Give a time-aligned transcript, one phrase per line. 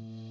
[0.00, 0.29] Mm-hmm.